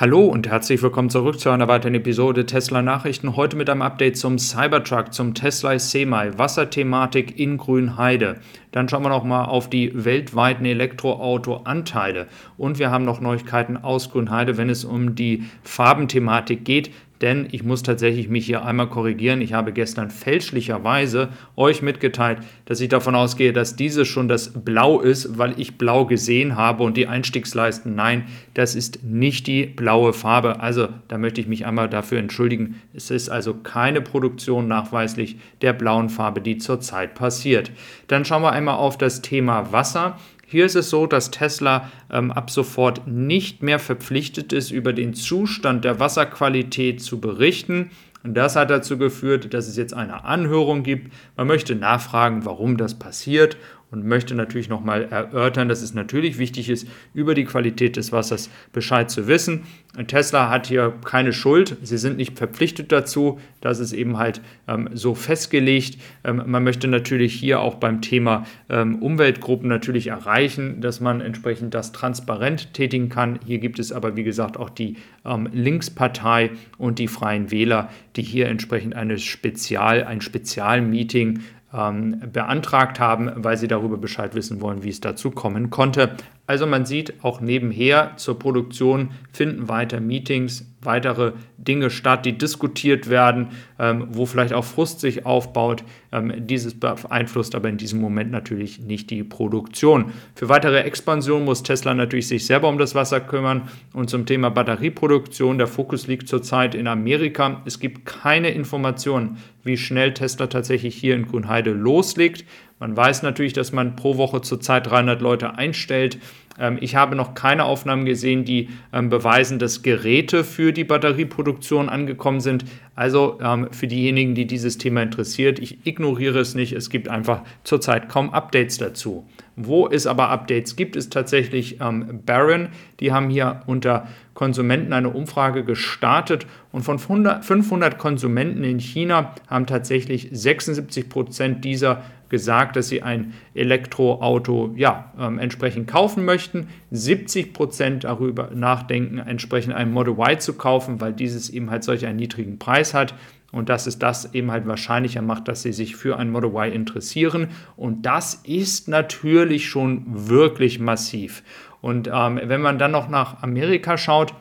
[0.00, 3.36] Hallo und herzlich willkommen zurück zu einer weiteren Episode Tesla Nachrichten.
[3.36, 8.40] Heute mit einem Update zum Cybertruck, zum Tesla Semi, Wasserthematik in Grünheide.
[8.72, 12.26] Dann schauen wir noch mal auf die weltweiten Elektroauto-Anteile.
[12.56, 17.62] Und wir haben noch Neuigkeiten aus Grünheide, wenn es um die Farbenthematik geht denn ich
[17.62, 19.42] muss tatsächlich mich hier einmal korrigieren.
[19.42, 25.00] Ich habe gestern fälschlicherweise euch mitgeteilt, dass ich davon ausgehe, dass dieses schon das Blau
[25.00, 27.94] ist, weil ich Blau gesehen habe und die Einstiegsleisten.
[27.94, 28.24] Nein,
[28.54, 30.60] das ist nicht die blaue Farbe.
[30.60, 32.80] Also da möchte ich mich einmal dafür entschuldigen.
[32.94, 37.70] Es ist also keine Produktion nachweislich der blauen Farbe, die zurzeit passiert.
[38.06, 40.18] Dann schauen wir auf das Thema Wasser.
[40.46, 45.14] Hier ist es so, dass Tesla ähm, ab sofort nicht mehr verpflichtet ist, über den
[45.14, 47.90] Zustand der Wasserqualität zu berichten.
[48.22, 51.12] Und das hat dazu geführt, dass es jetzt eine Anhörung gibt.
[51.36, 53.56] Man möchte nachfragen, warum das passiert
[53.90, 58.50] und möchte natürlich nochmal erörtern, dass es natürlich wichtig ist, über die Qualität des Wassers
[58.72, 59.62] Bescheid zu wissen.
[60.06, 64.88] Tesla hat hier keine Schuld, sie sind nicht verpflichtet dazu, das ist eben halt ähm,
[64.92, 65.98] so festgelegt.
[66.22, 71.74] Ähm, man möchte natürlich hier auch beim Thema ähm, Umweltgruppen natürlich erreichen, dass man entsprechend
[71.74, 73.40] das transparent tätigen kann.
[73.44, 78.22] Hier gibt es aber, wie gesagt, auch die ähm, Linkspartei und die Freien Wähler, die
[78.22, 81.40] hier entsprechend eine Spezial, ein Spezialmeeting
[81.72, 86.16] ähm, beantragt haben, weil sie darüber Bescheid wissen wollen, wie es dazu kommen konnte.
[86.50, 93.08] Also man sieht auch nebenher zur Produktion finden weiter Meetings, weitere Dinge statt, die diskutiert
[93.08, 95.84] werden, ähm, wo vielleicht auch Frust sich aufbaut.
[96.10, 100.06] Ähm, dieses beeinflusst aber in diesem Moment natürlich nicht die Produktion.
[100.34, 103.68] Für weitere Expansion muss Tesla natürlich sich selber um das Wasser kümmern.
[103.92, 107.62] Und zum Thema Batterieproduktion, der Fokus liegt zurzeit in Amerika.
[107.64, 112.44] Es gibt keine Informationen, wie schnell Tesla tatsächlich hier in Grünheide loslegt.
[112.80, 116.18] Man weiß natürlich, dass man pro Woche zurzeit 300 Leute einstellt.
[116.58, 121.90] Ähm, ich habe noch keine Aufnahmen gesehen, die ähm, beweisen, dass Geräte für die Batterieproduktion
[121.90, 122.64] angekommen sind.
[122.96, 126.72] Also ähm, für diejenigen, die dieses Thema interessiert, ich ignoriere es nicht.
[126.72, 129.26] Es gibt einfach zurzeit kaum Updates dazu.
[129.66, 132.68] Wo es aber Updates gibt, ist tatsächlich ähm, Barron.
[133.00, 139.66] Die haben hier unter Konsumenten eine Umfrage gestartet und von 500 Konsumenten in China haben
[139.66, 146.68] tatsächlich 76 Prozent dieser gesagt, dass sie ein Elektroauto ja, ähm, entsprechend kaufen möchten.
[146.90, 152.06] 70 Prozent darüber nachdenken, entsprechend ein Model Y zu kaufen, weil dieses eben halt solch
[152.06, 153.14] einen niedrigen Preis hat.
[153.52, 156.72] Und dass es das eben halt wahrscheinlicher macht, dass sie sich für ein Model Y
[156.72, 157.48] interessieren.
[157.76, 161.42] Und das ist natürlich schon wirklich massiv.
[161.80, 164.34] Und ähm, wenn man dann noch nach Amerika schaut,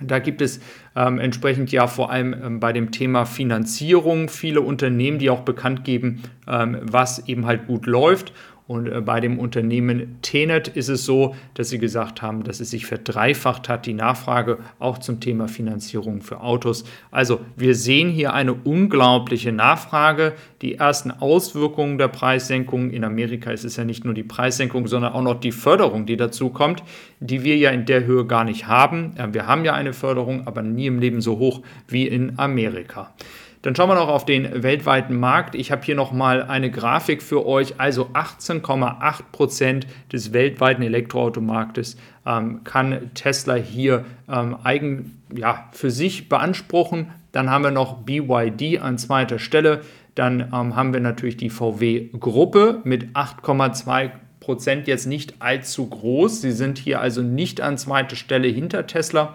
[0.00, 0.60] da gibt es
[0.94, 5.84] ähm, entsprechend ja vor allem ähm, bei dem Thema Finanzierung viele Unternehmen, die auch bekannt
[5.84, 8.32] geben, ähm, was eben halt gut läuft.
[8.68, 12.70] Und äh, bei dem Unternehmen Tenet ist es so, dass sie gesagt haben, dass es
[12.70, 16.84] sich verdreifacht hat, die Nachfrage auch zum Thema Finanzierung für Autos.
[17.10, 20.34] Also wir sehen hier eine unglaubliche Nachfrage.
[20.60, 25.14] Die ersten Auswirkungen der Preissenkung in Amerika ist es ja nicht nur die Preissenkung, sondern
[25.14, 26.82] auch noch die Förderung, die dazu kommt,
[27.20, 29.14] die wir ja in der Höhe gar nicht haben.
[29.32, 33.14] Wir haben ja eine Förderung, aber nie im Leben so hoch wie in Amerika.
[33.62, 35.54] Dann schauen wir noch auf den weltweiten Markt.
[35.54, 37.80] Ich habe hier nochmal eine Grafik für euch.
[37.80, 46.28] Also 18,8 Prozent des weltweiten Elektroautomarktes ähm, kann Tesla hier ähm, eigen, ja, für sich
[46.28, 47.08] beanspruchen.
[47.32, 49.80] Dann haben wir noch BYD an zweiter Stelle.
[50.14, 54.10] Dann ähm, haben wir natürlich die VW-Gruppe mit 8,2
[54.40, 56.40] Prozent jetzt nicht allzu groß.
[56.40, 59.34] Sie sind hier also nicht an zweiter Stelle hinter Tesla.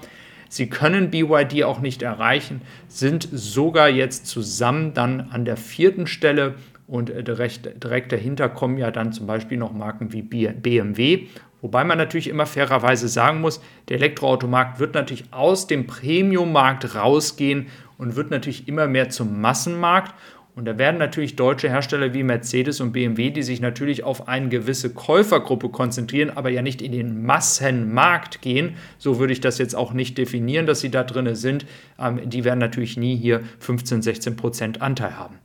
[0.54, 6.54] Sie können BYD auch nicht erreichen, sind sogar jetzt zusammen dann an der vierten Stelle
[6.86, 11.26] und äh, direkt, direkt dahinter kommen ja dann zum Beispiel noch Marken wie BMW.
[11.64, 17.66] Wobei man natürlich immer fairerweise sagen muss, der Elektroautomarkt wird natürlich aus dem Premium-Markt rausgehen
[17.98, 20.14] und wird natürlich immer mehr zum Massenmarkt.
[20.56, 24.50] Und da werden natürlich deutsche Hersteller wie Mercedes und BMW, die sich natürlich auf eine
[24.50, 29.76] gewisse Käufergruppe konzentrieren, aber ja nicht in den Massenmarkt gehen, so würde ich das jetzt
[29.76, 31.66] auch nicht definieren, dass sie da drin sind,
[32.00, 35.40] ähm, die werden natürlich nie hier 15, 16 Prozent Anteil haben.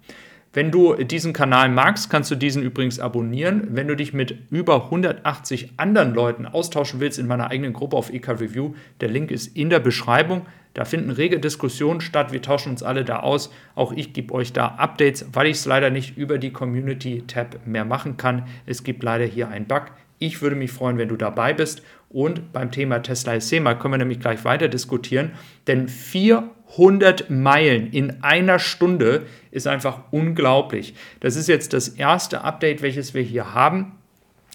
[0.53, 3.69] Wenn du diesen Kanal magst, kannst du diesen übrigens abonnieren.
[3.71, 8.11] Wenn du dich mit über 180 anderen Leuten austauschen willst in meiner eigenen Gruppe auf
[8.13, 10.47] EK Review, der Link ist in der Beschreibung.
[10.75, 12.33] Da finden rege Diskussionen statt.
[12.33, 13.53] Wir tauschen uns alle da aus.
[13.75, 17.85] Auch ich gebe euch da Updates, weil ich es leider nicht über die Community-Tab mehr
[17.85, 18.47] machen kann.
[18.67, 19.87] Es gibt leider hier einen Bug.
[20.19, 21.83] Ich würde mich freuen, wenn du dabei bist.
[22.11, 25.33] Und beim Thema Tesla SEMA können wir nämlich gleich weiter diskutieren.
[25.67, 30.95] Denn 400 Meilen in einer Stunde ist einfach unglaublich.
[31.21, 33.93] Das ist jetzt das erste Update, welches wir hier haben.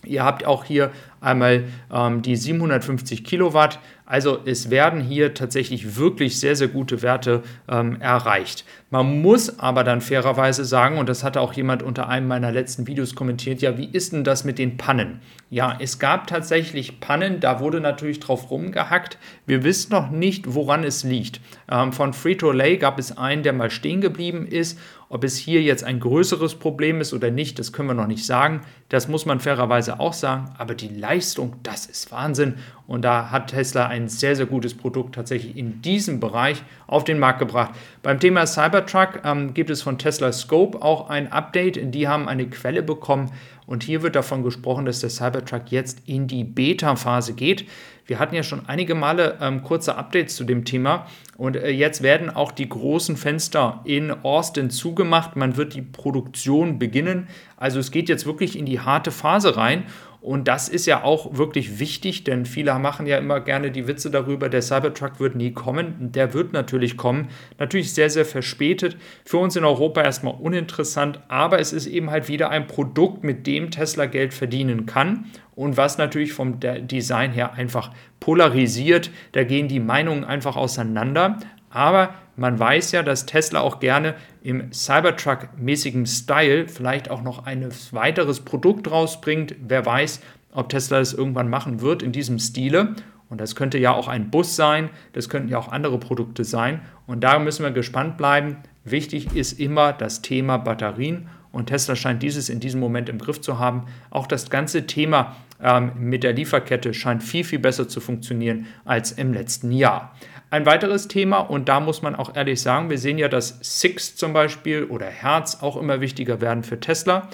[0.06, 6.40] Ihr habt auch hier einmal ähm, die 750 Kilowatt Also es werden hier tatsächlich wirklich
[6.40, 8.66] sehr, sehr gute Werte ähm, erreicht.
[8.90, 12.86] Man muss aber dann fairerweise sagen, und das hatte auch jemand unter einem meiner letzten
[12.86, 15.22] Videos kommentiert, ja, wie ist denn das mit den Pannen?
[15.50, 19.18] Ja, es gab tatsächlich Pannen, da wurde natürlich drauf rumgehackt.
[19.46, 21.40] Wir wissen noch nicht, woran es liegt.
[21.72, 24.78] Ähm, von Frito-Lay gab es einen, der mal stehen geblieben ist
[25.14, 28.26] ob es hier jetzt ein größeres Problem ist oder nicht, das können wir noch nicht
[28.26, 28.62] sagen.
[28.90, 30.50] Das muss man fairerweise auch sagen.
[30.58, 32.56] Aber die Leistung, das ist Wahnsinn.
[32.88, 37.20] Und da hat Tesla ein sehr, sehr gutes Produkt tatsächlich in diesem Bereich auf den
[37.20, 37.76] Markt gebracht.
[38.02, 41.94] Beim Thema Cybertruck ähm, gibt es von Tesla Scope auch ein Update.
[41.94, 43.30] Die haben eine Quelle bekommen.
[43.66, 47.66] Und hier wird davon gesprochen, dass der Cybertruck jetzt in die Beta-Phase geht.
[48.06, 51.08] Wir hatten ja schon einige Male ähm, kurze Updates zu dem Thema
[51.38, 55.38] und äh, jetzt werden auch die großen Fenster in Austin zugemacht.
[55.38, 57.28] Man wird die Produktion beginnen.
[57.56, 59.86] Also es geht jetzt wirklich in die harte Phase rein
[60.24, 64.10] und das ist ja auch wirklich wichtig, denn viele machen ja immer gerne die Witze
[64.10, 66.14] darüber, der Cybertruck wird nie kommen.
[66.14, 67.28] Der wird natürlich kommen.
[67.60, 68.96] Natürlich sehr, sehr verspätet.
[69.26, 73.46] Für uns in Europa erstmal uninteressant, aber es ist eben halt wieder ein Produkt, mit
[73.46, 75.26] dem Tesla Geld verdienen kann
[75.56, 77.92] und was natürlich vom Design her einfach
[78.22, 79.12] polarisiert.
[79.34, 81.38] Da gehen die Meinungen einfach auseinander.
[81.74, 87.68] Aber man weiß ja, dass Tesla auch gerne im Cybertruck-mäßigen Style vielleicht auch noch ein
[87.92, 89.56] weiteres Produkt rausbringt.
[89.60, 90.22] Wer weiß,
[90.52, 92.96] ob Tesla das irgendwann machen wird in diesem Stile.
[93.30, 96.82] Und das könnte ja auch ein Bus sein, das könnten ja auch andere Produkte sein.
[97.08, 98.58] Und da müssen wir gespannt bleiben.
[98.84, 101.30] Wichtig ist immer das Thema Batterien.
[101.52, 103.86] Und Tesla scheint dieses in diesem Moment im Griff zu haben.
[104.12, 109.12] Auch das ganze Thema ähm, mit der Lieferkette scheint viel, viel besser zu funktionieren als
[109.12, 110.16] im letzten Jahr.
[110.54, 114.16] Ein weiteres Thema, und da muss man auch ehrlich sagen, wir sehen ja, dass Six
[114.16, 117.28] zum Beispiel oder Herz auch immer wichtiger werden für Tesla.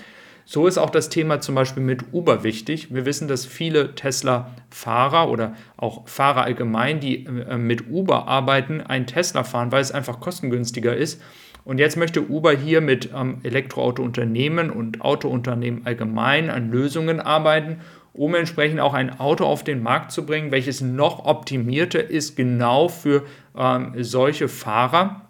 [0.46, 2.94] So ist auch das Thema zum Beispiel mit Uber wichtig.
[2.94, 9.06] Wir wissen, dass viele Tesla-Fahrer oder auch Fahrer allgemein, die äh, mit Uber arbeiten, einen
[9.06, 11.22] Tesla fahren, weil es einfach kostengünstiger ist.
[11.66, 17.82] Und jetzt möchte Uber hier mit ähm, Elektroautounternehmen und Autounternehmen allgemein an Lösungen arbeiten
[18.14, 22.88] um entsprechend auch ein Auto auf den Markt zu bringen, welches noch optimierter ist, genau
[22.88, 23.24] für
[23.58, 25.30] ähm, solche Fahrer.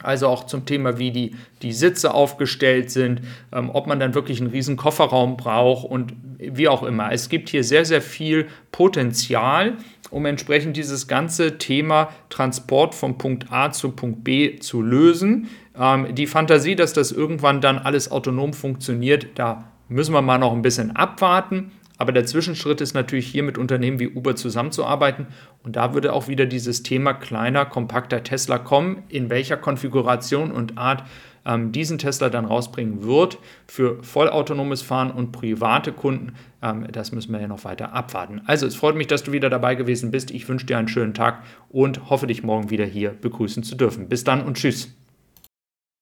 [0.00, 3.20] Also auch zum Thema, wie die, die Sitze aufgestellt sind,
[3.52, 7.10] ähm, ob man dann wirklich einen riesen Kofferraum braucht und wie auch immer.
[7.10, 9.76] Es gibt hier sehr, sehr viel Potenzial,
[10.10, 15.48] um entsprechend dieses ganze Thema Transport vom Punkt A zu Punkt B zu lösen.
[15.76, 20.52] Ähm, die Fantasie, dass das irgendwann dann alles autonom funktioniert, da müssen wir mal noch
[20.52, 21.72] ein bisschen abwarten.
[21.98, 25.26] Aber der Zwischenschritt ist natürlich hier mit Unternehmen wie Uber zusammenzuarbeiten.
[25.64, 30.78] Und da würde auch wieder dieses Thema kleiner, kompakter Tesla kommen, in welcher Konfiguration und
[30.78, 31.02] Art
[31.44, 36.34] ähm, diesen Tesla dann rausbringen wird für vollautonomes Fahren und private Kunden.
[36.62, 38.42] Ähm, das müssen wir ja noch weiter abwarten.
[38.46, 40.30] Also es freut mich, dass du wieder dabei gewesen bist.
[40.30, 44.08] Ich wünsche dir einen schönen Tag und hoffe dich morgen wieder hier begrüßen zu dürfen.
[44.08, 44.97] Bis dann und tschüss.